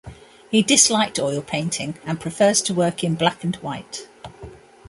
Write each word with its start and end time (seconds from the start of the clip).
He 0.49 0.63
disliked 0.63 1.19
oil 1.19 1.43
painting 1.43 1.95
and 2.03 2.19
prefers 2.19 2.63
to 2.63 2.73
work 2.73 3.03
in 3.03 3.13
black 3.13 3.43
and 3.43 3.55
white. 3.57 4.07